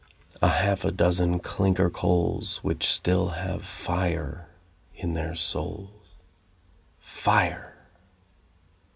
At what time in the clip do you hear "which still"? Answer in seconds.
2.63-3.27